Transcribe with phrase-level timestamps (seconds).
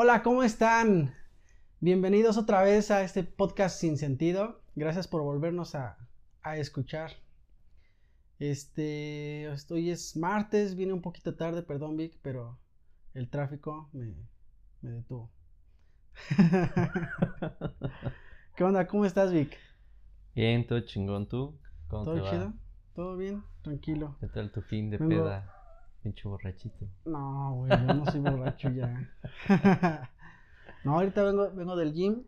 [0.00, 1.12] Hola, ¿cómo están?
[1.80, 4.62] Bienvenidos otra vez a este podcast sin sentido.
[4.76, 5.98] Gracias por volvernos a,
[6.40, 7.10] a escuchar.
[8.38, 12.60] Este, hoy es martes, viene un poquito tarde, perdón Vic, pero
[13.12, 14.14] el tráfico me,
[14.82, 15.32] me detuvo.
[18.54, 18.86] ¿Qué onda?
[18.86, 19.58] ¿Cómo estás, Vic?
[20.32, 21.58] Bien, todo chingón, ¿tú?
[21.88, 22.30] ¿Cómo ¿Todo te va?
[22.30, 22.52] chido?
[22.94, 23.42] ¿Todo bien?
[23.62, 24.16] Tranquilo.
[24.20, 25.57] ¿Qué tal tu fin de Vengo- peda?
[26.02, 26.86] Pinche borrachito.
[27.04, 29.10] No, güey, yo no soy borracho ya.
[30.84, 32.24] no, ahorita vengo, vengo del gym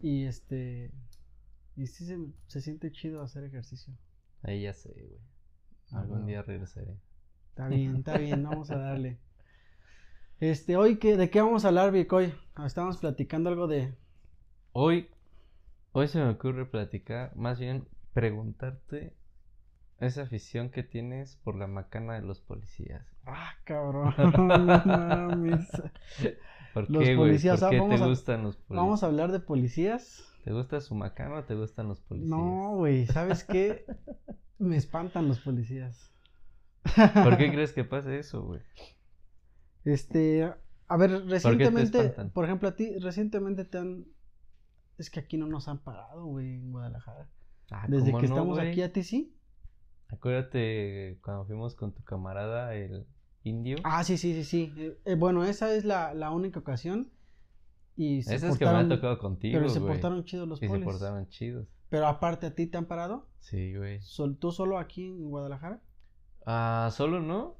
[0.00, 0.90] y este.
[1.76, 3.94] Y sí se, se siente chido hacer ejercicio.
[4.42, 5.20] Ahí ya sé, güey.
[5.92, 6.96] Ah, Algún día regresaré.
[7.50, 9.18] Está bien, está bien, vamos a darle.
[10.40, 12.12] Este, hoy, qué, ¿de qué vamos a hablar, Vic?
[12.12, 13.94] Hoy Ah, estábamos platicando algo de.
[14.72, 15.08] Hoy,
[15.92, 19.14] hoy se me ocurre platicar, más bien preguntarte
[20.06, 23.04] esa afición que tienes por la macana de los policías.
[23.26, 24.14] Ah, cabrón.
[26.74, 28.76] ¿Por Los qué, policías, ¿Por ah, qué te a- gustan los policías?
[28.84, 30.24] Vamos a hablar de policías.
[30.44, 32.30] ¿Te gusta su macana o te gustan los policías?
[32.30, 33.86] No, güey, ¿sabes qué?
[34.58, 36.10] Me espantan los policías.
[37.22, 38.60] ¿Por qué crees que pasa eso, güey?
[39.84, 40.52] Este,
[40.88, 44.06] a ver, te recientemente, por ejemplo, a ti, recientemente te han...
[44.98, 47.28] Es que aquí no nos han parado, güey, en Guadalajara.
[47.70, 49.34] Ah, Desde ¿cómo que no, estamos aquí, ¿a ti sí?
[50.12, 53.06] Acuérdate cuando fuimos con tu camarada, el
[53.42, 53.76] indio.
[53.82, 54.72] Ah, sí, sí, sí, sí.
[54.76, 57.10] Eh, eh, bueno, esa es la, la única ocasión.
[57.96, 59.92] Y se Esas que me han tocado contigo, Pero se güey.
[59.92, 61.66] portaron chidos los Y se portaron chidos.
[61.88, 63.28] Pero aparte, ¿a ti te han parado?
[63.40, 64.00] Sí, güey.
[64.38, 65.80] ¿Tú solo aquí en Guadalajara?
[66.46, 67.56] Ah, solo no.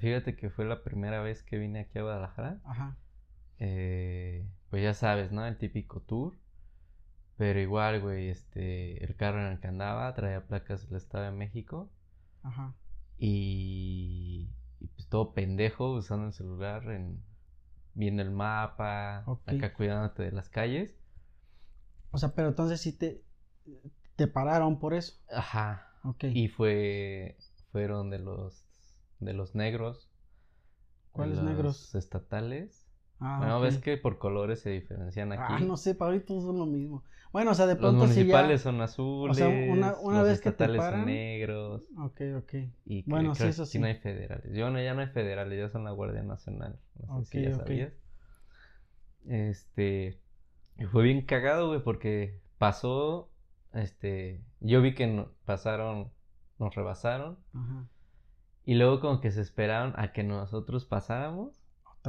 [0.00, 2.60] Fíjate que fue la primera vez que vine aquí a Guadalajara.
[2.64, 2.96] Ajá.
[3.58, 5.46] Eh, pues ya sabes, ¿no?
[5.46, 6.34] El típico tour.
[7.38, 11.30] Pero igual, güey, este, el carro en el que andaba traía placas del Estado de
[11.30, 11.88] México.
[12.42, 12.74] Ajá.
[13.16, 14.50] Y,
[14.80, 17.22] y pues todo pendejo usando el celular, en,
[17.94, 20.96] viendo el mapa, acá cuidándote de las calles.
[22.10, 23.22] O sea, pero entonces sí te,
[24.16, 25.14] te pararon por eso.
[25.30, 25.92] Ajá.
[26.02, 26.24] Ok.
[26.24, 27.38] Y fue,
[27.70, 28.64] fueron de los,
[29.20, 30.10] de los negros.
[31.12, 31.94] ¿Cuáles los negros?
[31.94, 32.87] Estatales.
[33.20, 33.62] Ah, Bueno, ok.
[33.64, 35.42] ves que por colores se diferencian aquí.
[35.46, 37.02] Ah, no sé, para ahorita todos son lo mismo.
[37.32, 38.08] Bueno, o sea, de Los pronto ya...
[38.08, 39.38] municipales son azules.
[39.38, 41.82] una- una los vez que te estatales paran- son negros.
[41.98, 42.54] Ok, ok.
[42.86, 43.78] Y que Bueno, sí, eso sí.
[43.78, 44.54] no hay federales.
[44.54, 46.78] Yo no, ya no hay federales, ya son la Guardia Nacional.
[47.06, 47.92] No sé si ya sabías.
[49.26, 50.20] Este.
[50.90, 53.30] fue bien cagado, güey, porque pasó.
[53.74, 54.42] Este.
[54.60, 56.10] Yo vi que no- pasaron.
[56.58, 57.38] Nos rebasaron.
[57.52, 57.86] Ajá.
[58.64, 61.57] Y luego, como que se esperaron a que nosotros pasáramos.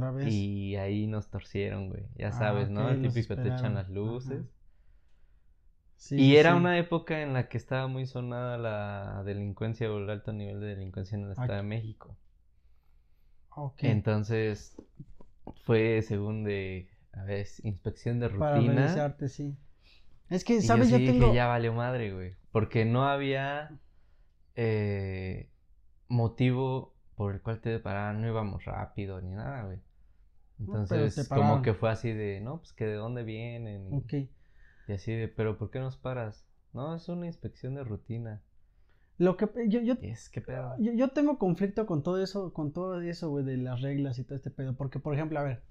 [0.00, 0.26] Otra vez.
[0.28, 2.04] Y ahí nos torcieron, güey.
[2.16, 2.88] Ya Ah, sabes, ¿no?
[2.90, 4.44] El típico te echan las luces.
[5.96, 6.56] Sí, y sí, era sí.
[6.56, 10.66] una época en la que estaba muy sonada la delincuencia o el alto nivel de
[10.68, 12.16] delincuencia en el Estado de México.
[13.56, 13.84] Ok.
[13.84, 14.76] Entonces,
[15.64, 18.72] fue según de, a ver, inspección de Para rutina.
[18.72, 19.56] revisarte, sí.
[20.30, 20.88] Es que, Y ¿sabes?
[20.88, 21.34] yo Yo, sí dije, tengo...
[21.34, 22.36] ya valió madre, güey.
[22.52, 23.78] Porque no había
[24.56, 25.50] eh,
[26.08, 29.78] motivo por el cual te pararan, no íbamos rápido ni nada, güey.
[30.60, 33.92] Entonces, como que fue así de, no, pues que de dónde vienen.
[33.92, 34.30] Y, Ok.
[34.88, 36.46] y así de, pero ¿por qué nos paras?
[36.72, 38.42] No, es una inspección de rutina.
[39.18, 39.48] Lo que...
[39.68, 40.76] Yo, yo, pedo.
[40.78, 44.24] yo, yo tengo conflicto con todo eso, con todo eso, güey, de las reglas y
[44.24, 44.74] todo este pedo.
[44.76, 45.62] Porque, por ejemplo, a ver...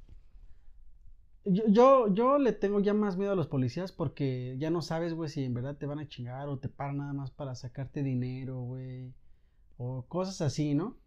[1.46, 5.14] Yo, yo, yo le tengo ya más miedo a los policías porque ya no sabes,
[5.14, 8.04] güey, si en verdad te van a chingar o te paran nada más para sacarte
[8.04, 9.14] dinero, güey.
[9.78, 10.99] O cosas así, ¿no?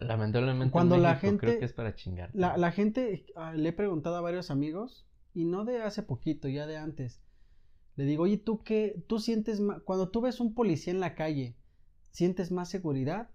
[0.00, 2.30] Lamentablemente Cuando en la gente- creo que es para chingar.
[2.32, 6.48] La, la gente, ah, le he preguntado a varios amigos, y no de hace poquito,
[6.48, 7.20] ya de antes.
[7.96, 9.02] Le digo, oye, ¿tú qué?
[9.06, 11.54] ¿Tú sientes cuando tú ves un policía en la calle,
[12.10, 13.30] ¿sientes más seguridad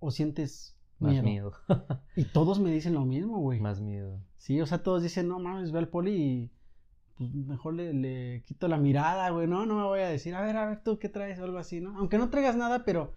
[0.00, 1.22] o sientes Más miedo?
[1.24, 1.52] miedo.
[2.16, 3.60] Y todos me dicen lo mismo, güey.
[3.60, 4.20] Más miedo.
[4.36, 6.50] Sí, o sea, todos dicen, no mames, ve al poli y
[7.16, 10.40] pues mejor le, le quito la mirada, güey, no, no me voy a decir, a
[10.40, 11.96] ver, a ver, tú qué traes o algo así, ¿no?
[11.98, 13.12] Aunque no traigas nada, pero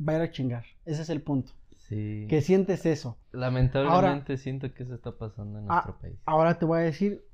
[0.00, 0.64] va a ir a chingar.
[0.84, 1.52] Ese es el punto.
[1.88, 2.26] Sí.
[2.28, 3.18] Que sientes eso.
[3.32, 6.18] Lamentablemente siento que eso está pasando en Ah, nuestro país.
[6.26, 7.24] Ahora te voy a decir,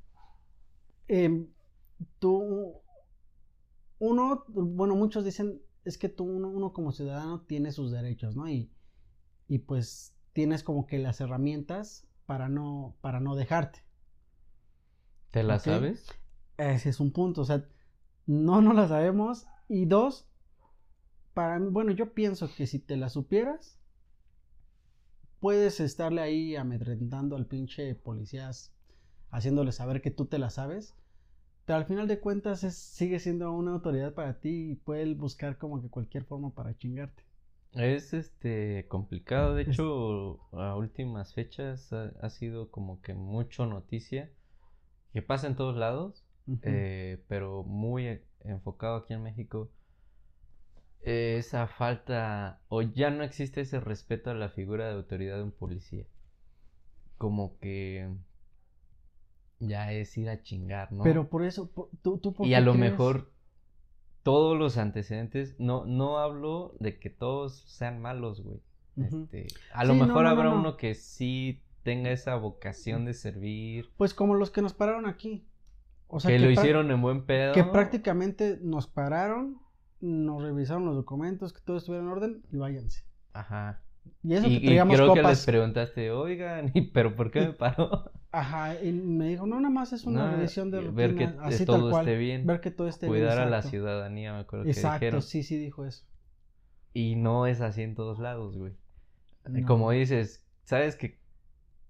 [1.09, 1.49] em,
[2.19, 2.81] tú,
[3.99, 8.49] uno, bueno, muchos dicen, es que tú, uno, uno como ciudadano tiene sus derechos, ¿no?
[8.49, 8.71] Y,
[9.49, 13.81] y pues tienes como que las herramientas para no, para no dejarte.
[15.31, 16.07] ¿Te la sabes?
[16.59, 17.67] Ese es un punto, o sea,
[18.27, 19.47] no, no la sabemos.
[19.69, 20.29] Y dos,
[21.35, 23.79] para mí, bueno, yo pienso que si te la supieras,
[25.45, 28.73] puedes estarle ahí amedrentando al pinche policías,
[29.31, 30.95] haciéndole saber que tú te la sabes.
[31.67, 35.59] Pero al final de cuentas es, sigue siendo una autoridad para ti y puede buscar
[35.59, 37.25] como que cualquier forma para chingarte.
[37.73, 39.55] Es este complicado.
[39.55, 44.31] De hecho, a últimas fechas ha, ha sido como que mucho noticia
[45.13, 46.25] que pasa en todos lados,
[46.63, 49.71] eh, pero muy enfocado aquí en México,
[51.05, 55.53] esa falta, o ya no existe ese respeto a la figura de autoridad de un
[55.53, 56.05] policía.
[57.19, 58.09] Como que
[59.61, 61.05] ya es ir a chingar, ¿no?
[61.05, 62.91] Pero por eso, por- tú, tú por y qué a lo crees?
[62.93, 63.31] mejor
[64.23, 68.61] todos los antecedentes, no, no hablo de que todos sean malos, güey.
[68.97, 70.59] Este, a lo Sí, mejor no, no, habrá no.
[70.61, 75.47] uno que sí tenga esa vocación de servir, Pues como los que nos pararon aquí.
[76.09, 77.53] O sea, que, lo prá- hicieron en buen pedo.
[77.55, 79.59] Que prácticamente nos pararon,
[80.05, 83.05] nos revisaron los documentos, que todo estuviera en orden y váyanse.
[83.33, 83.85] Ajá.
[84.23, 85.47] Y eso Y, que y traíamos creo que les copas.
[85.47, 88.13] preguntaste, oigan, ¿y pero por qué me paró?
[88.33, 91.25] Ajá, y me dijo, no, nada más es una No, revisión de rutina, ver que
[91.41, 92.09] así todo tal cual.
[92.09, 93.13] esté bien, Ver que todo esté bien.
[93.13, 95.23] Cuidar a la ciudadanía, me acuerdo que Exacto, dijeron.
[95.23, 96.05] sí, sí dijo eso.
[96.95, 98.73] Y no es así en todos lados, güey.
[99.47, 99.67] No.
[99.67, 101.21] Como dices, sabes que,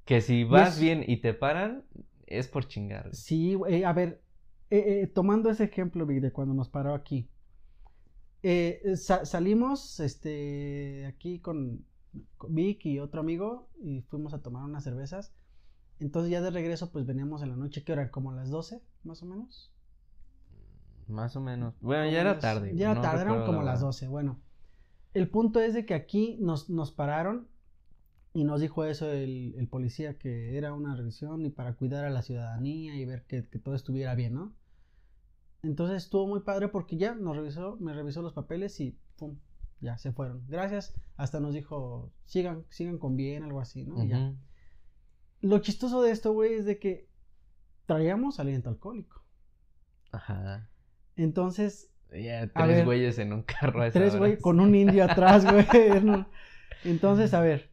[0.06, 1.86] que si vas bien y te paran,
[2.26, 3.10] es por chingar.
[3.10, 3.14] güey.
[3.14, 4.22] Sí, güey, a ver,
[4.70, 7.30] eh, eh, tomando ese ejemplo, Vic, de cuando nos paró aquí.
[8.44, 11.86] Eh, sa- salimos este, aquí con,
[12.38, 15.34] con Vic y otro amigo y fuimos a tomar unas cervezas.
[16.00, 19.22] Entonces ya de regreso pues veníamos en la noche, que eran como las 12, más
[19.22, 19.72] o menos.
[21.08, 21.74] Más o menos.
[21.80, 22.74] Bueno, ya era tarde.
[22.76, 23.86] Ya era no tarde, eran como la las hora.
[23.86, 24.08] 12.
[24.08, 24.40] Bueno,
[25.14, 27.48] el punto es de que aquí nos, nos pararon
[28.34, 32.10] y nos dijo eso el, el policía, que era una revisión y para cuidar a
[32.10, 34.54] la ciudadanía y ver que, que todo estuviera bien, ¿no?
[35.64, 39.38] Entonces estuvo muy padre porque ya nos revisó, me revisó los papeles y pum,
[39.80, 40.44] ya se fueron.
[40.46, 40.94] Gracias.
[41.16, 44.04] Hasta nos dijo, sigan, sigan con bien, algo así, ¿no?
[44.04, 44.34] Y ya.
[45.40, 47.08] Lo chistoso de esto, güey, es de que
[47.86, 49.22] traíamos aliento alcohólico.
[50.12, 50.68] Ajá.
[51.16, 54.18] Entonces, Ya, tres ver, güeyes en un carro a esa Tres hora.
[54.20, 55.66] güey con un indio atrás, güey.
[56.02, 56.28] ¿no?
[56.84, 57.70] Entonces, a ver,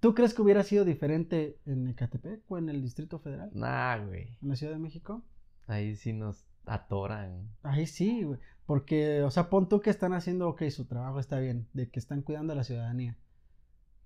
[0.00, 3.50] ¿tú crees que hubiera sido diferente en Ecatepec o en el Distrito Federal?
[3.54, 4.36] Nah, güey.
[4.42, 5.22] ¿En la Ciudad de México?
[5.66, 7.48] Ahí sí nos atoran.
[7.62, 8.38] Ahí sí, güey.
[8.66, 11.98] Porque, o sea, pon tú que están haciendo, ok, su trabajo está bien, de que
[11.98, 13.16] están cuidando a la ciudadanía.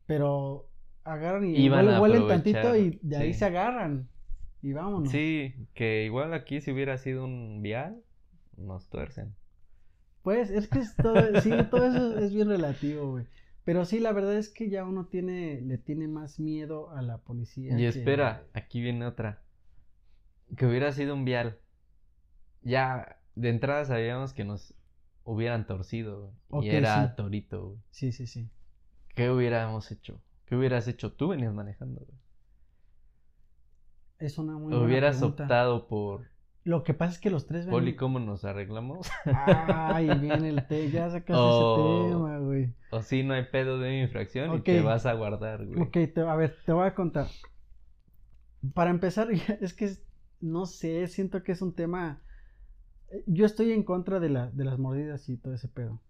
[0.07, 0.69] Pero
[1.05, 3.39] agarran y Iban huelen, tantito y de ahí sí.
[3.41, 4.09] se agarran.
[4.63, 5.11] Y vámonos.
[5.11, 8.03] Sí, que igual aquí si hubiera sido un vial,
[8.57, 9.35] nos tuercen.
[10.23, 13.27] Pues es que es todo, sí, todo eso es bien relativo, güey.
[13.65, 17.19] Pero sí, la verdad es que ya uno tiene, le tiene más miedo a la
[17.19, 17.75] policía.
[17.75, 19.43] Y que- espera, aquí viene otra.
[20.57, 21.59] Que hubiera sido un vial.
[22.63, 24.75] Ya, de entrada sabíamos que nos
[25.25, 26.33] hubieran torcido, güey.
[26.49, 27.15] Ok, y era sí.
[27.17, 27.79] Torito, güey.
[27.91, 28.51] Sí, sí, sí.
[29.15, 30.21] ¿Qué hubiéramos hecho?
[30.47, 31.13] ¿Qué hubieras hecho?
[31.13, 32.19] Tú venías manejando, güey.
[34.19, 36.27] Es una muy buena ¿Hubieras optado por
[36.65, 37.71] Lo que pasa es que los tres ven...
[37.71, 39.09] Poli, cómo nos arreglamos?
[39.25, 42.05] Ay, viene el té, ya sacaste Oh.
[42.05, 42.75] ese tema, güey.
[42.91, 44.65] o si no hay pedo de mi infracción y Ok.
[44.65, 45.81] te vas a guardar, güey.
[45.81, 47.27] Ok, te- a ver, te voy a contar.
[48.75, 49.29] Para empezar,
[49.61, 49.93] es que
[50.41, 52.21] no sé, siento que es un tema.
[53.27, 56.01] Yo estoy en contra de, la, de las mordidas y todo ese pedo.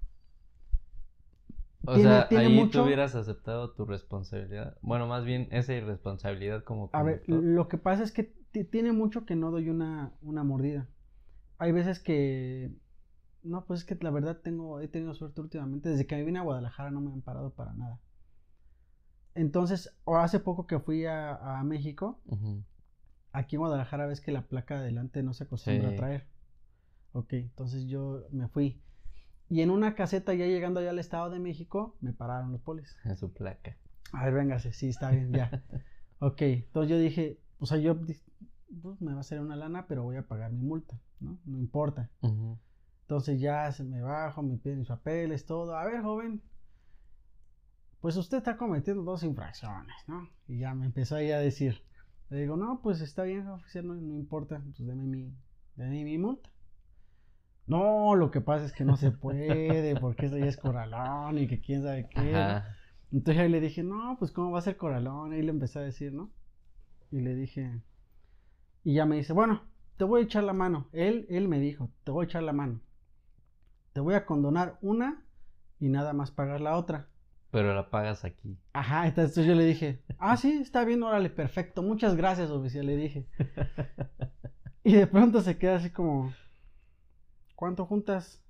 [1.86, 4.76] O tiene- sea, tiene ahí mucho- tú hubieras aceptado tu responsabilidad.
[4.82, 7.50] Bueno, más bien esa irresponsabilidad como A ver, conductor.
[7.54, 10.88] lo que pasa es que ti- tiene mucho que no doy una, una mordida.
[11.58, 12.72] Hay veces que.
[13.44, 15.88] No, pues es que la verdad tengo, he tenido suerte últimamente.
[15.88, 18.00] Desde que me vine a Guadalajara no me han parado para nada.
[19.34, 22.18] Entonces, o hace poco que fui a, a México,
[23.32, 25.94] aquí en Guadalajara ves que la placa de adelante no se acostumbra Sí.
[25.94, 26.26] a traer.
[27.18, 28.80] Ok, entonces yo me fui.
[29.48, 32.96] Y en una caseta ya llegando allá al Estado de México, me pararon los polis.
[33.04, 33.76] En su placa.
[34.12, 35.50] A ver, véngase, sí, está bien, ya.
[36.20, 38.22] ok, entonces yo dije, o sea, yo pues,
[39.00, 41.40] me va a hacer una lana, pero voy a pagar mi multa, ¿no?
[41.44, 42.08] No importa.
[43.00, 45.76] Entonces ya se me bajo, me piden mis papeles, todo.
[45.76, 46.40] A ver, joven,
[48.00, 50.28] pues usted está cometiendo dos infracciones, ¿no?
[50.46, 51.82] Y ya me empezó ahí a decir.
[52.30, 55.34] Le digo, no, pues está bien, oficial, no, no importa, pues deme mi,
[55.74, 56.48] deme mi multa.
[57.68, 61.46] No, lo que pasa es que no se puede, porque eso ya es corralón y
[61.46, 62.62] que quién sabe qué.
[63.12, 65.32] Entonces ahí le dije, no, pues cómo va a ser corralón.
[65.32, 66.30] Ahí le empecé a decir, ¿no?
[67.10, 67.80] Y le dije,
[68.84, 69.62] y ya me dice, bueno,
[69.98, 70.88] te voy a echar la mano.
[70.92, 72.80] Él, él me dijo, te voy a echar la mano.
[73.92, 75.24] Te voy a condonar una
[75.78, 77.08] y nada más pagar la otra.
[77.50, 78.58] Pero la pagas aquí.
[78.72, 81.82] Ajá, entonces yo le dije, ah, sí, está bien, órale, perfecto.
[81.82, 83.26] Muchas gracias, oficial, le dije.
[84.84, 86.32] Y de pronto se queda así como,
[87.58, 88.40] ¿cuánto juntas?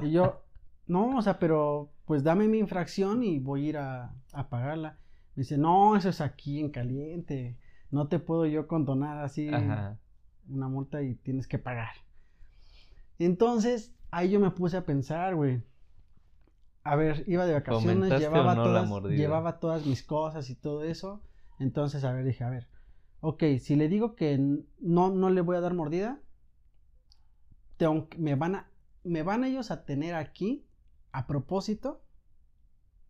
[0.00, 0.40] Y yo,
[0.86, 4.96] no, o sea, pero pues dame mi infracción y voy a ir a, a pagarla.
[5.36, 7.58] Me dice, no, eso es aquí en caliente.
[7.90, 9.98] No te puedo yo condonar así Ajá.
[10.48, 11.90] una multa y tienes que pagar.
[13.18, 15.62] Entonces, ahí yo me puse a pensar, güey.
[16.82, 20.82] A ver, iba de vacaciones, ¿Fomentaste llevaba, no todas, llevaba todas mis cosas y todo
[20.82, 21.20] eso.
[21.58, 22.68] Entonces, a ver, dije, a ver,
[23.20, 24.38] ok, si le digo que
[24.80, 26.22] no, no le voy a dar mordida,
[28.18, 28.70] me, van a,
[29.04, 30.66] me van ellos a tener aquí
[31.12, 32.02] a propósito,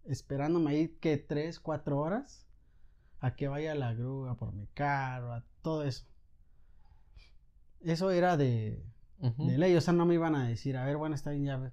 [0.04, 2.46] esperándome ahí que tres, cuatro horas
[3.20, 6.06] a que vaya la grúa por mi carro, a todo eso.
[7.80, 8.82] Eso era de,
[9.18, 11.72] de ley, o sea, no me iban a decir, a ver, bueno, está bien, ya,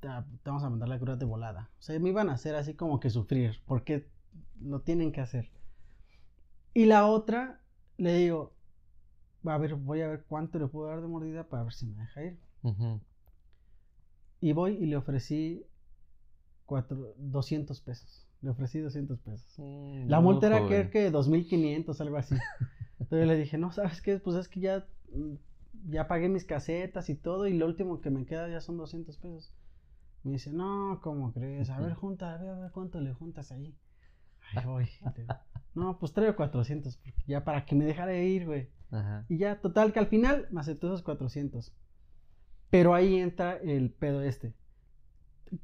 [0.00, 0.08] te
[0.44, 1.70] vamos a mandar la grúa de volada.
[1.78, 4.08] O sea, me iban a hacer así como que sufrir, porque
[4.60, 5.50] lo tienen que hacer.
[6.74, 7.60] Y la otra,
[7.96, 8.54] le digo,
[9.44, 11.96] a ver, voy a ver cuánto le puedo dar de mordida para ver si me
[11.96, 12.38] deja ir.
[14.40, 15.64] Y voy y le ofrecí
[16.66, 18.26] cuatro, 200 pesos.
[18.40, 19.54] Le ofrecí 200 pesos.
[19.58, 22.34] Mm, la multa era creo que 2500, algo así.
[22.98, 24.18] Entonces le dije, no, ¿sabes qué?
[24.18, 25.34] Pues es que ya, mm,
[25.90, 29.16] ya pagué mis casetas y todo y lo último que me queda ya son 200
[29.18, 29.52] pesos.
[30.24, 31.68] Me dice, no, ¿cómo crees?
[31.70, 33.76] A ver, junta, a ver, a ver cuánto le juntas ahí.
[34.54, 34.88] Ahí voy.
[35.74, 38.68] No, pues traigo 400, ya para que me dejara ir, güey.
[39.28, 41.72] Y ya, total, que al final me aceptó esos 400.
[42.68, 44.54] Pero ahí entra el pedo este.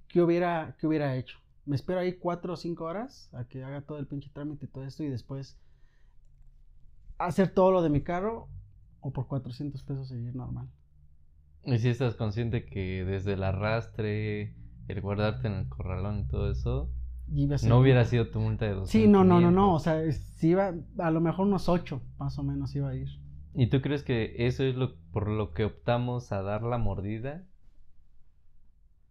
[0.08, 1.38] ¿Qué hubiera, qué hubiera hecho?
[1.66, 4.68] Me espero ahí 4 o 5 horas a que haga todo el pinche trámite y
[4.68, 5.58] todo esto y después
[7.18, 8.48] hacer todo lo de mi carro
[9.00, 10.68] o por 400 pesos seguir normal.
[11.64, 14.54] Y si estás consciente que desde el arrastre,
[14.88, 16.90] el guardarte en el corralón y todo eso,
[17.28, 18.90] no hubiera sido tu multa de 200.
[18.90, 22.38] Sí, no, no, no, no, o sea, si iba, a lo mejor unos 8 más
[22.38, 23.08] o menos iba a ir.
[23.54, 27.44] ¿Y tú crees que eso es lo por lo que optamos a dar la mordida?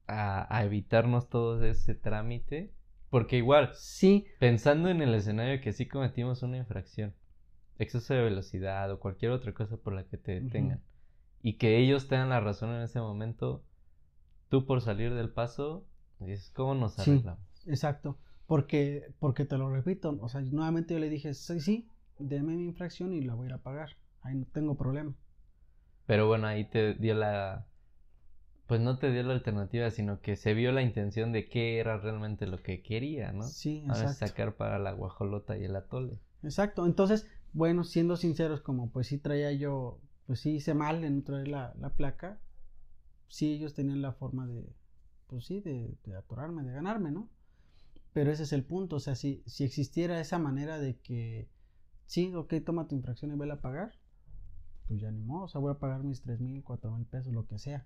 [0.07, 2.73] A, a evitarnos todo ese trámite.
[3.09, 4.25] Porque igual, sí.
[4.39, 7.13] pensando en el escenario que sí cometimos una infracción,
[7.77, 10.81] exceso de velocidad o cualquier otra cosa por la que te detengan,
[11.41, 13.63] y que ellos tengan la razón en ese momento,
[14.49, 15.85] tú por salir del paso,
[16.19, 17.46] dices, ¿cómo nos arreglamos?
[17.67, 22.55] Exacto, porque, porque te lo repito, o sea, nuevamente yo le dije, sí, sí, deme
[22.55, 23.89] mi infracción y la voy a ir a pagar,
[24.21, 25.13] ahí no tengo problema.
[26.05, 27.67] Pero bueno, ahí te dio la,
[28.67, 31.97] pues no te dio la alternativa, sino que se vio la intención de qué era
[31.97, 33.43] realmente lo que quería, ¿no?
[33.43, 34.25] Sí, exacto.
[34.25, 36.19] sacar para la guajolota y el atole.
[36.43, 41.23] Exacto, entonces, bueno, siendo sinceros, como pues sí traía yo pues sí hice mal en
[41.23, 42.37] traer la, placa,
[43.29, 44.69] sí ellos tenían la forma de,
[45.27, 47.29] pues sí, de, atorarme, de ganarme, ¿no?
[48.17, 51.51] Pero ese es el punto, o sea, si, si existiera esa manera de que,
[52.07, 53.91] sí, ok, toma tu infracción y vela a pagar,
[54.87, 57.31] pues ya ni modo, o sea, voy a pagar mis tres mil, cuatro mil pesos,
[57.31, 57.85] lo que sea.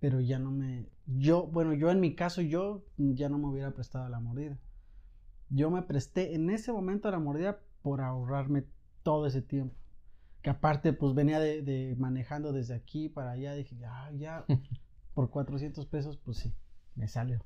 [0.00, 3.74] Pero ya no me, yo, bueno, yo en mi caso, yo ya no me hubiera
[3.74, 4.58] prestado a la mordida.
[5.50, 8.64] Yo me presté en ese momento a la mordida por ahorrarme
[9.02, 9.76] todo ese tiempo
[10.40, 14.46] que aparte pues venía de, manejando desde aquí para allá, dije, ah, ya,
[15.12, 16.54] por 400 pesos, pues sí,
[16.94, 17.44] me salió.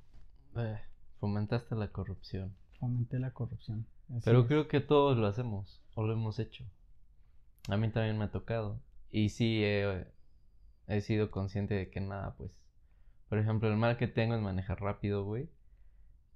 [0.55, 0.79] Eh,
[1.21, 2.57] fomentaste la corrupción.
[2.79, 3.87] Fomenté la corrupción.
[4.25, 6.65] Pero creo que todos lo hacemos, o lo hemos hecho.
[7.69, 8.81] A mí también me ha tocado.
[9.11, 10.07] Y sí, he,
[10.89, 12.51] he sido consciente de que nada, pues,
[13.29, 15.49] por ejemplo, el mal que tengo es manejar rápido, güey.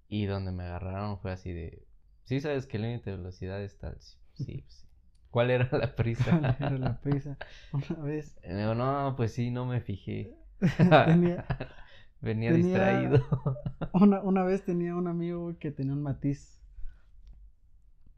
[0.09, 1.85] Y donde me agarraron fue así de,
[2.25, 4.63] sí sabes que el límite de velocidad es tal, sí, sí.
[4.63, 4.85] Pues
[5.31, 6.39] ¿Cuál era la prisa?
[6.39, 7.37] ¿Cuál era la prisa?
[7.73, 8.37] Una vez.
[8.47, 10.37] no, pues sí, no me fijé.
[11.07, 11.45] tenía,
[12.25, 13.23] Venía distraído.
[13.93, 16.61] una, una vez tenía un amigo que tenía un matiz.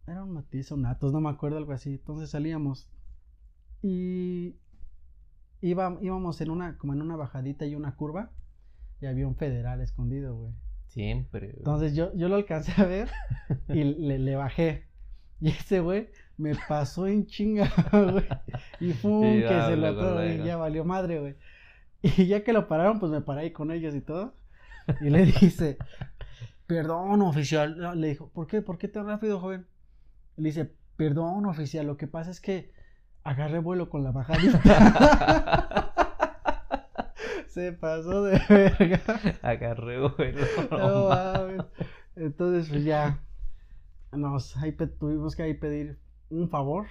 [0.07, 1.95] Era un matiz o un atos, no me acuerdo, algo así.
[1.95, 2.89] Entonces salíamos.
[3.83, 4.57] Y
[5.61, 8.31] iba, íbamos en una, como en una bajadita y una curva.
[9.01, 10.53] Y había un federal escondido, güey.
[10.87, 11.55] Siempre.
[11.57, 13.11] Entonces yo, yo lo alcancé a ver
[13.69, 14.87] y le, le bajé.
[15.41, 16.09] Y ese güey
[16.39, 18.27] me pasó en chinga, güey.
[18.81, 21.37] Y fue que se lo todo y ya valió madre, güey.
[22.17, 24.35] Y ya que lo pararon, pues me paré ahí con ellos y todo.
[25.01, 25.79] Y le dice,
[26.67, 28.01] perdón, oficial.
[28.01, 28.63] Le dijo, ¿por qué?
[28.63, 29.67] ¿Por qué tan rápido, joven?
[30.37, 32.73] Le dice, perdón, oficial, lo que pasa es que
[33.25, 34.63] agarré vuelo con la bajadita.
[37.49, 39.01] se pasó de verga.
[39.43, 40.47] Agarré vuelo.
[40.71, 41.67] No,
[42.15, 43.21] Entonces, pues ya,
[44.13, 45.99] nos ahí tuvimos que ahí pedir
[46.31, 46.87] un favor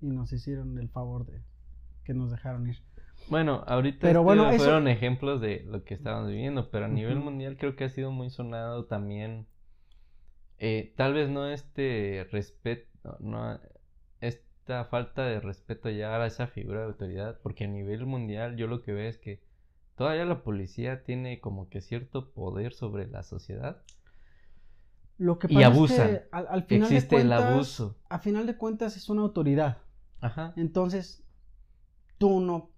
[0.00, 1.42] y nos hicieron el favor de
[2.04, 2.78] que nos dejaron ir.
[3.28, 7.56] Bueno, ahorita pero bueno, fueron ejemplos de lo que estábamos viviendo, pero a nivel mundial
[7.56, 9.46] creo que ha sido muy sonado también.
[10.58, 13.58] Eh, tal vez no este respeto, no
[14.20, 18.66] esta falta de respeto ya a esa figura de autoridad, porque a nivel mundial yo
[18.66, 19.40] lo que veo es que
[19.96, 23.82] todavía la policía tiene como que cierto poder sobre la sociedad
[25.18, 26.10] lo que pasa y abusan.
[26.10, 27.96] Es que al, final Existe de cuentas, el abuso.
[28.08, 29.78] A final de cuentas es una autoridad.
[30.20, 30.52] Ajá.
[30.56, 31.22] Entonces,
[32.18, 32.70] tú no,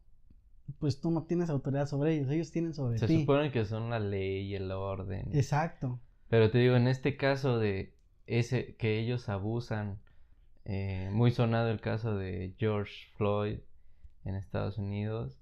[0.78, 3.06] pues tú no tienes autoridad sobre ellos, ellos tienen sobre ti.
[3.06, 5.30] Se supone que son la ley y el orden.
[5.34, 6.00] Exacto.
[6.28, 7.94] Pero te digo, en este caso de
[8.26, 9.98] ese que ellos abusan
[10.68, 13.60] Eh, muy sonado el caso de George Floyd
[14.24, 15.38] en Estados Unidos.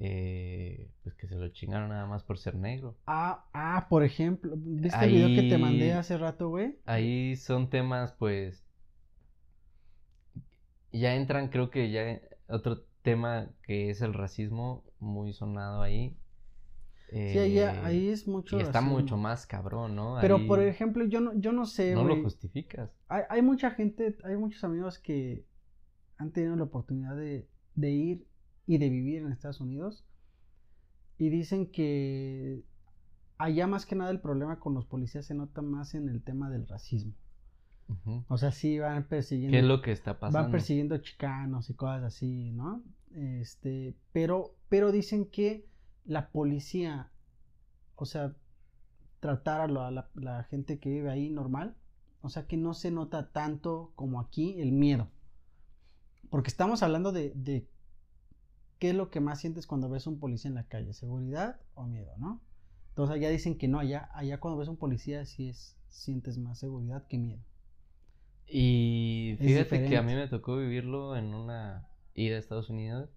[0.00, 2.96] eh, pues que se lo chingaron nada más por ser negro.
[3.06, 6.76] Ah, ah, por ejemplo, ¿viste el video que te mandé hace rato, güey?
[6.86, 8.64] Ahí son temas, pues.
[10.92, 16.16] Ya entran, creo que ya otro tema que es el racismo, muy sonado ahí.
[17.10, 18.98] Sí, ahí, Eh, ahí es mucho y está racismo.
[19.00, 20.18] mucho más cabrón, ¿no?
[20.20, 22.90] Pero, Ahí por ejemplo, yo no, yo no sé, no lo justificas.
[23.08, 25.44] Hay, hay mucha gente, hay muchos amigos que
[26.18, 28.26] han tenido la oportunidad de, de ir
[28.66, 30.04] y de vivir en Estados Unidos
[31.16, 32.62] y dicen que
[33.38, 36.50] allá más que nada el problema con los policías se nota más en el tema
[36.50, 37.14] del racismo.
[38.28, 40.42] O sea, sí van persiguiendo, ¿Qué es lo que está pasando?
[40.42, 42.82] van persiguiendo chicanos y cosas así, ¿no?
[43.14, 45.66] Este, pero, pero dicen que
[46.04, 47.10] la policía,
[47.96, 48.34] o sea,
[49.20, 51.76] tratar a la, la- la gente que vive ahí normal,
[52.22, 55.08] o sea, que no se nota tanto como aquí el miedo.
[56.30, 57.66] Porque estamos hablando de, de
[58.78, 61.84] qué es lo que más sientes cuando ves un policía en la calle, seguridad o
[61.84, 62.40] miedo, ¿no?
[62.90, 66.58] Entonces allá dicen que no, allá, allá cuando ves un policía sí es, sientes más
[66.58, 67.42] seguridad que miedo.
[68.46, 71.86] Y fíjate que a mí me tocó vivirlo en una
[72.18, 73.10] ida a Estados Unidos.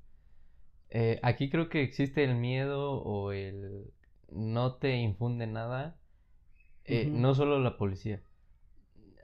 [0.90, 3.92] Eh, aquí creo que existe el miedo o el
[4.32, 5.98] no te infunde nada.
[6.86, 7.06] eh.
[7.10, 8.22] No solo la policía.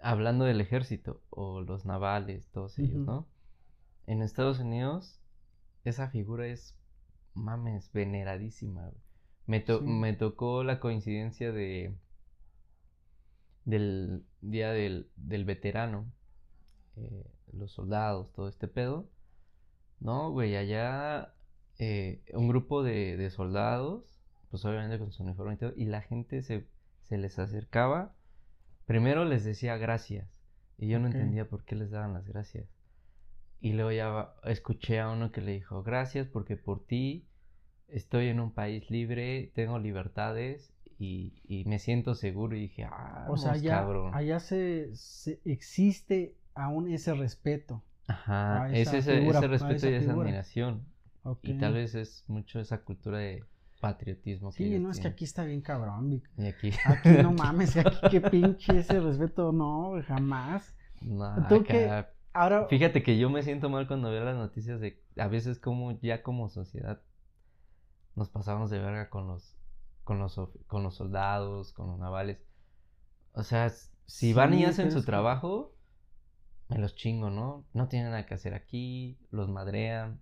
[0.02, 3.06] Hablando del ejército o los navales, todos ellos.
[3.06, 3.28] ¿no?
[4.06, 5.20] En Estados Unidos,
[5.84, 6.78] esa figura es,
[7.34, 8.92] mames, veneradísima.
[9.48, 9.86] Me, to- Sí.
[9.86, 11.96] me tocó la coincidencia de
[13.66, 16.06] del día del, del veterano,
[16.96, 19.10] eh, los soldados, todo este pedo.
[20.00, 21.34] No, güey, allá
[21.80, 26.02] eh, un grupo de, de soldados, pues obviamente con su uniforme y todo, y la
[26.02, 26.68] gente se,
[27.04, 28.14] se les acercaba.
[28.86, 30.30] Primero les decía gracias,
[30.78, 32.70] y yo no entendía por qué les daban las gracias.
[33.60, 37.28] Y luego ya escuché a uno que le dijo, gracias porque por ti
[37.88, 42.56] estoy en un país libre, tengo libertades y, y me siento seguro.
[42.56, 44.14] Y dije, ah, O sea, allá, cabrón.
[44.14, 47.84] allá se, se existe aún ese respeto.
[48.08, 50.28] Ajá, a es ese, figura, ese respeto esa y esa figura.
[50.28, 50.86] admiración.
[51.44, 53.44] Y tal vez es mucho esa cultura de
[53.82, 56.30] patriotismo que Sí, ellos no, es que aquí está bien cabrón, Vic.
[56.38, 60.76] Y aquí, Aquí no mames, aquí qué pinche ese respeto, no, jamás.
[61.02, 65.02] no, ¿Tú acá- Ahora, Fíjate que yo me siento mal cuando veo las noticias de
[65.18, 67.02] a veces como ya como sociedad
[68.16, 69.56] nos pasamos de verga con los
[70.04, 72.40] con los con los soldados, con los navales.
[73.34, 73.70] O sea,
[74.06, 75.74] si van y hacen su que- trabajo,
[76.70, 77.66] me los chingo, ¿no?
[77.74, 80.20] No tienen nada que hacer aquí, los madrean.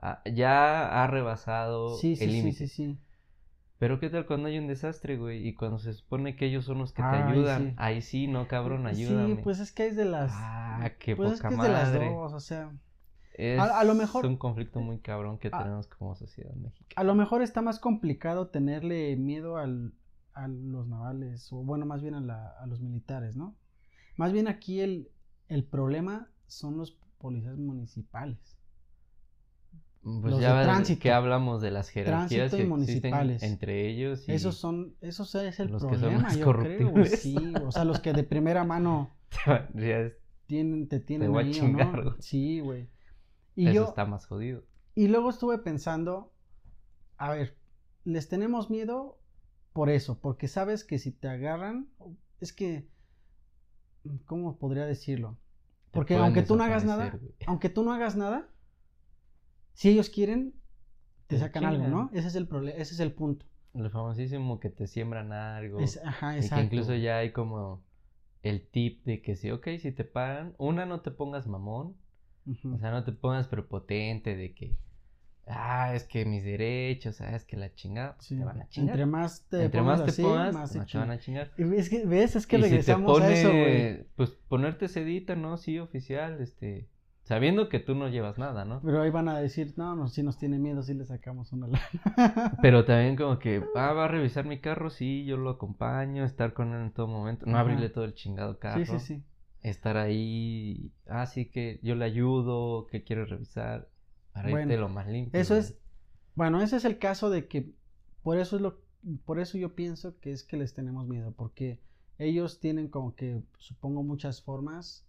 [0.00, 2.56] Ah, ya ha rebasado sí, sí, el sí, límite.
[2.56, 2.98] sí, sí.
[3.78, 6.78] Pero qué tal cuando hay un desastre, güey, y cuando se supone que ellos son
[6.78, 7.68] los que te Ay, ayudan.
[7.70, 7.74] sí.
[7.78, 9.36] Ahí sí, no, cabrón, ayúdame.
[9.36, 10.30] Sí, pues es que es de las.
[10.34, 12.10] Ah, qué pues es poca que es de las madre.
[12.10, 12.72] dos, o sea.
[13.34, 16.94] Es A- a lo mejor- un conflicto muy cabrón que tenemos como sociedad mexicana.
[17.00, 19.92] A lo mejor está más complicado tenerle miedo al,
[20.34, 23.54] a los navales, o bueno, más bien a, la- a los militares, ¿no?
[24.16, 25.08] Más bien aquí el,
[25.48, 28.38] el problema son los policías municipales.
[30.02, 31.00] Pues los ya de tránsito.
[31.02, 33.42] que hablamos de las jerarquías que municipales.
[33.42, 36.88] entre ellos y Esos son, esos es el los que son problema, más yo creo,
[36.90, 37.20] güey, corruptibles.
[37.20, 39.10] sí, o sea, los que de primera mano
[39.74, 40.12] es-
[40.46, 42.16] tienen, te tienen a ahí, ¿o chingar, no?
[42.20, 42.88] Sí, güey.
[43.54, 44.62] Y eso yo, está más jodido.
[44.94, 46.32] Y luego estuve pensando,
[47.18, 47.54] a ver,
[48.04, 49.18] les tenemos miedo
[49.74, 51.88] por eso, porque sabes que si te agarran,
[52.40, 52.88] es que,
[54.26, 55.36] ¿cómo podría decirlo?
[55.92, 57.32] Porque aunque tú no hagas nada, güey.
[57.46, 58.48] aunque tú no hagas nada,
[59.74, 60.54] si ellos quieren,
[61.26, 62.10] te Te sacan algo, ¿no?
[62.12, 63.46] Ese es el problema, ese es el punto.
[63.74, 65.80] Lo famosísimo que te siembran algo.
[65.80, 66.76] Es- ajá, y que exacto.
[66.76, 67.82] incluso ya hay como
[68.42, 71.94] el tip de que si, ok, si te paran, una, no te pongas mamón.
[72.74, 74.74] O sea, no te pongas prepotente de que,
[75.48, 78.36] ah, es que mis derechos, ah, es que la chingada, pues, Sí.
[78.36, 78.90] te van a chingar.
[78.94, 81.52] Entre más te Entre pongas más te pongas, más te más te van a chingar.
[81.58, 82.36] Y Es que, ¿ves?
[82.36, 84.04] Es que Y si te regresamos a eso, güey.
[84.16, 85.56] pues ponerte sedita, ¿no?
[85.56, 86.88] Sí, oficial, este,
[87.24, 88.80] sabiendo que tú no llevas nada, ¿no?
[88.82, 91.66] Pero ahí van a decir, no, no, si nos tiene miedo, si le sacamos una
[92.16, 92.56] lana.
[92.62, 96.52] Pero también como que, ah, va a revisar mi carro, sí, yo lo acompaño, estar
[96.54, 97.60] con él en todo momento, no Ajá.
[97.60, 98.84] abrirle todo el chingado carro.
[98.84, 99.22] Sí, sí, sí.
[99.60, 103.88] Estar ahí, ah, sí que yo le ayudo, que quiere revisar,
[104.42, 105.40] para Bueno, irte lo más limpio.
[105.40, 105.76] Eso es,
[106.34, 107.72] bueno, ese es el caso de que
[108.22, 108.80] por eso es lo,
[109.24, 111.80] por eso yo pienso que es que les tenemos miedo, porque
[112.18, 115.06] ellos tienen como que, supongo, muchas formas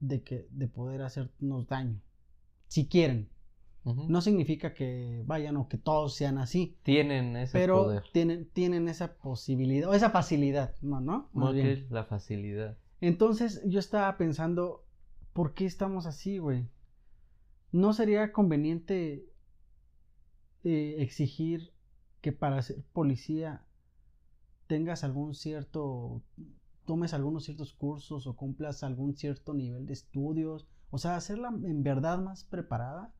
[0.00, 2.00] de que, de poder hacernos daño,
[2.68, 3.28] si quieren.
[3.84, 8.02] No significa que vayan o que todos sean así, Tienen ese pero poder.
[8.12, 11.00] tienen, tienen esa posibilidad, o esa facilidad, ¿no?
[11.00, 11.30] ¿no?
[11.32, 11.86] Más bien.
[11.88, 12.76] la facilidad.
[13.00, 14.84] Entonces yo estaba pensando,
[15.32, 16.66] ¿por qué estamos así, güey?
[17.72, 19.26] ¿No sería conveniente
[20.64, 21.72] eh, exigir
[22.20, 23.64] que para ser policía
[24.66, 26.22] tengas algún cierto,
[26.84, 30.66] tomes algunos ciertos cursos o cumplas algún cierto nivel de estudios?
[30.90, 33.12] O sea, hacerla en verdad más preparada.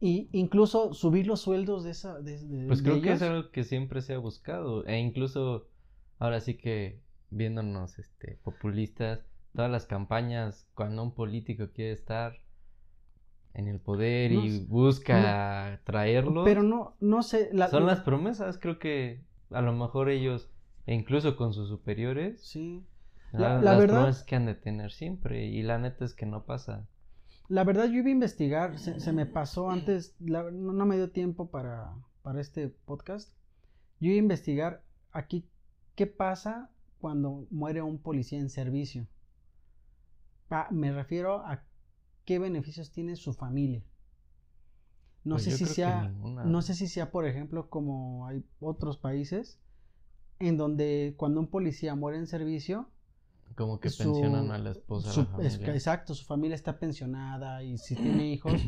[0.00, 2.20] Y incluso subir los sueldos de esa.
[2.20, 4.84] De, pues creo que es algo que siempre se ha buscado.
[4.86, 5.68] E incluso
[6.18, 12.43] ahora sí que viéndonos este populistas, todas las campañas cuando un político quiere estar
[13.54, 16.44] en el poder y busca traerlo.
[16.44, 17.50] Pero no, no sé.
[17.70, 20.50] son las promesas, creo que a lo mejor ellos,
[20.86, 22.44] e incluso con sus superiores.
[22.44, 22.84] Sí.
[23.32, 25.46] La, las verdad, promesas que han de tener siempre.
[25.46, 26.86] Y la neta es que no pasa.
[27.48, 31.92] La verdad, yo iba a investigar, se, me pasó antes, no, me dio tiempo para,
[32.22, 33.36] para este podcast.
[34.00, 35.46] Yo iba a investigar aquí
[35.94, 39.06] qué pasa cuando muere un policía en servicio.
[40.70, 41.62] me refiero a
[42.24, 43.82] qué beneficios tiene su familia.
[45.24, 49.58] No pues sé si sea, no sé si sea, por ejemplo, como hay otros países
[50.38, 52.88] en donde cuando un policía muere en servicio,
[53.54, 55.26] como que pensionan a la esposa.
[55.40, 58.60] exacto, su familia está pensionada y si tiene hijos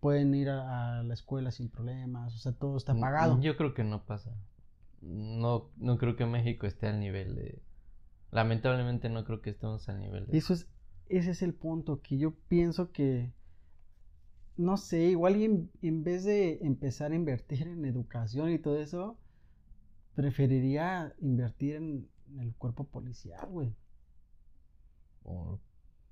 [0.00, 3.40] pueden ir a, la escuela sin problemas, o sea, todo está pagado.
[3.40, 4.34] Yo creo que no pasa.
[5.00, 7.62] No, no creo que México esté al nivel de...
[8.30, 10.38] Lamentablemente no creo que estemos al nivel de...
[10.38, 10.66] Eso es,
[11.12, 13.32] ese es el punto que yo pienso que,
[14.56, 19.18] no sé, igual en, en vez de empezar a invertir en educación y todo eso,
[20.14, 22.08] preferiría invertir en,
[22.40, 23.74] el cuerpo policial, güey.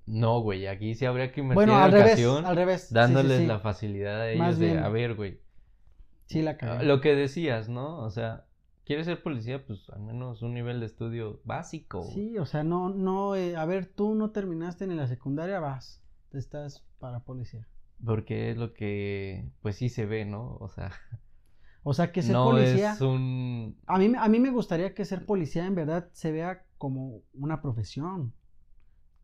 [0.05, 2.35] No, güey, aquí sí habría que invertir en al educación.
[2.35, 2.93] Revés, al revés.
[2.93, 5.41] Dándoles la facilidad a ellos de, a ver, güey.
[6.27, 6.85] Sí, la cagué.
[6.85, 7.97] Lo que decías, ¿no?
[7.99, 8.45] O sea,
[8.91, 12.03] quieres ser policía, pues al menos un nivel de estudio básico.
[12.03, 16.03] Sí, o sea, no, no, eh, a ver, tú no terminaste en la secundaria, vas,
[16.29, 17.65] te estás para policía.
[18.05, 20.57] Porque es lo que, pues sí se ve, ¿no?
[20.59, 20.91] O sea.
[21.83, 22.93] O sea, que ser no policía.
[22.93, 23.75] Es un...
[23.87, 27.59] a, mí, a mí me gustaría que ser policía en verdad se vea como una
[27.59, 28.35] profesión.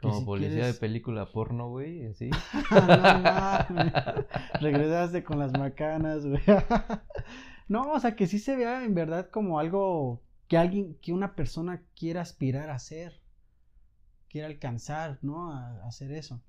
[0.01, 2.31] Como policía de película porno, güey, así.
[2.71, 4.25] no,
[4.59, 6.41] Regresaste con las macanas, güey.
[7.67, 11.35] No, o sea, que sí se vea en verdad como algo que alguien, que una
[11.35, 13.21] persona quiera aspirar a hacer,
[14.29, 15.51] quiera alcanzar, ¿no?
[15.51, 16.41] A, hacer eso.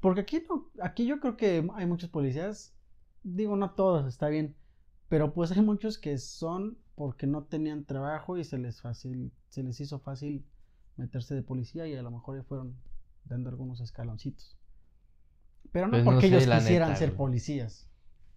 [0.00, 2.74] Porque aquí no, aquí yo creo que hay muchos policías,
[3.22, 4.56] digo, no todos, está bien,
[5.08, 9.62] pero pues hay muchos que son porque no tenían trabajo y se les fácil, se
[9.62, 10.44] les hizo fácil
[10.96, 12.76] meterse de policía y a lo mejor ya fueron
[13.24, 14.56] dando algunos escaloncitos.
[15.70, 17.88] Pero no pues porque ellos quisieran ser policías.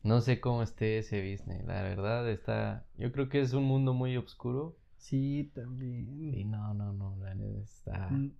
[0.06, 3.96] No sé cómo esté ese business, la verdad está, yo creo que es un mundo
[3.96, 4.78] muy oscuro.
[4.98, 6.06] Sí, también.
[6.32, 8.12] Sí, no, no, no, la está.
[8.12, 8.32] Mm.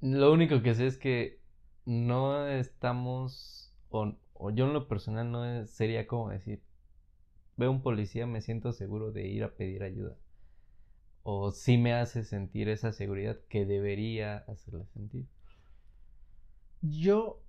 [0.00, 1.38] Lo único que sé es que
[1.84, 4.14] no estamos, o,
[4.54, 6.62] yo en lo personal no sería como decir,
[7.58, 10.16] veo un policía, me siento seguro de ir a pedir ayuda.
[11.24, 15.26] O sí me hace sentir esa seguridad que debería hacerle sentir.
[16.80, 17.42] Yo,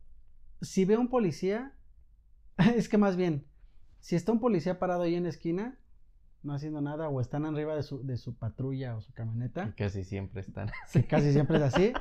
[0.61, 1.73] si veo un policía,
[2.75, 3.45] es que más bien,
[4.03, 5.79] si está un policía parado ahí en la esquina,
[6.43, 9.73] no haciendo nada, o están arriba de su, de su patrulla o su camioneta.
[9.77, 11.03] casi siempre están así.
[11.03, 11.93] casi siempre es así.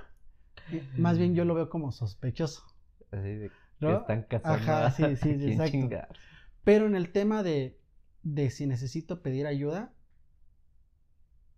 [0.99, 2.65] más bien yo lo veo como sospechoso.
[3.13, 4.73] Así de que están cazando.
[4.73, 6.17] Ajá, sí, sí, exacto.
[6.65, 7.79] Pero en el tema de,
[8.25, 9.95] de si necesito pedir ayuda,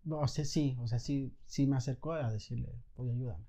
[0.07, 3.47] o sea, sí, o sea, sí, sí me acerco a decirle, oye, ayúdame.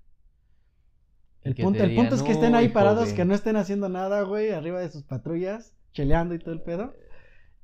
[1.42, 4.52] El punto, el punto es que estén ahí parados, que no estén haciendo nada, güey,
[4.52, 6.94] arriba de sus patrullas cheleando y todo el pedo.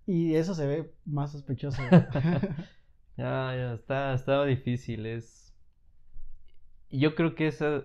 [0.06, 1.82] Y eso se ve más sospechoso.
[3.16, 5.06] ya, ya, está, estaba difícil.
[5.06, 5.54] Es.
[6.90, 7.84] Yo creo que eso,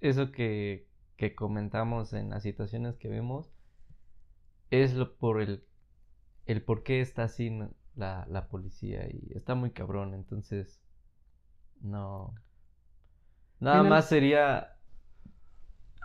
[0.00, 3.52] eso que, que comentamos en las situaciones que vemos
[4.70, 5.64] es lo por el,
[6.46, 7.50] el por qué está así
[7.96, 10.80] la, la policía y está muy cabrón, entonces
[11.80, 12.34] no.
[13.58, 14.76] Nada más sería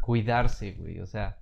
[0.02, 1.40] cuidarse, güey, o sea,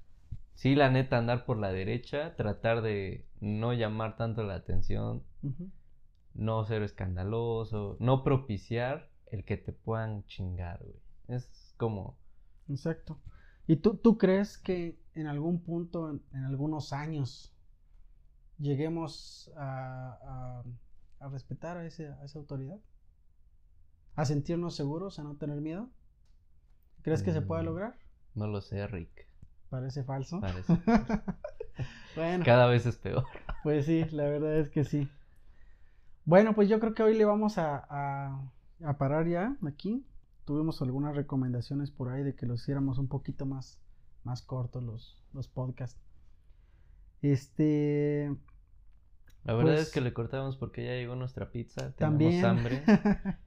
[0.55, 5.23] sí, la neta, andar por la derecha, tratar de no llamar tanto la atención,
[6.33, 11.01] no ser escandaloso, no propiciar el que te puedan chingar, güey.
[11.27, 12.17] Es como...
[12.69, 13.19] Exacto.
[13.67, 17.53] ¿Y tú, tú crees que en algún punto, en, algunos años,
[18.57, 20.63] lleguemos a,
[21.19, 22.79] a, respetar a, ese, a esa autoridad?
[24.15, 25.89] ¿A sentirnos seguros, a no tener miedo?
[27.01, 27.99] ¿Crees que se puede mm, lograr?
[28.35, 29.27] No lo sé, Rick.
[29.73, 30.39] Parece falso.
[30.39, 30.79] Parece.
[32.15, 32.45] bueno.
[32.45, 33.25] Cada vez es peor.
[33.63, 35.09] Pues sí, la verdad es que sí.
[36.25, 37.83] Bueno, pues yo creo que hoy le vamos a,
[38.83, 40.05] a, parar ya aquí.
[40.45, 43.79] Tuvimos algunas recomendaciones por ahí de que lo hiciéramos un poquito más
[44.23, 45.99] más cortos los, los podcasts.
[47.23, 48.31] Este.
[49.43, 51.93] La verdad Pues- es que le cortamos porque ya llegó nuestra pizza.
[51.93, 52.45] Tenemos También.
[52.45, 52.83] hambre.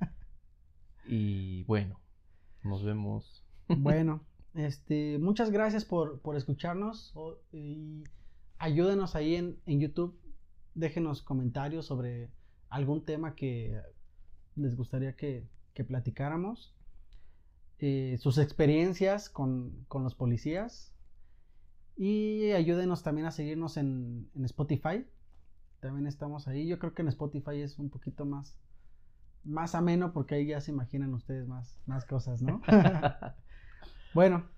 [1.09, 2.01] Y bueno,
[2.65, 3.45] nos vemos.
[3.69, 4.25] bueno,
[4.57, 7.15] este, muchas gracias por, por escucharnos
[7.53, 8.05] y
[8.59, 10.19] ayúdenos ahí en, en YouTube.
[10.75, 12.31] Déjenos comentarios sobre
[12.69, 13.81] algún tema que
[14.57, 16.75] les gustaría que, que platicáramos.
[17.79, 20.95] eh, sus experiencias con, con los policías.
[21.97, 25.07] Y ayúdenos también a seguirnos en, en Spotify.
[25.81, 26.67] También estamos ahí.
[26.69, 28.59] Yo creo que en Spotify es un poquito más,
[29.45, 32.63] más ameno porque ahí ya se imaginan ustedes más, más cosas, ¿no?
[34.17, 34.49] bueno,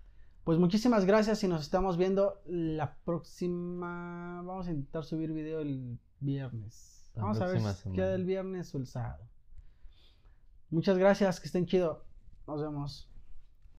[0.44, 4.40] pues muchísimas gracias y nos estamos viendo la próxima.
[4.46, 7.10] Vamos a intentar subir video el viernes.
[7.16, 9.28] La Vamos a ver si queda el viernes o el sábado.
[10.70, 12.04] Muchas gracias, que estén chido.
[12.46, 13.10] Nos vemos.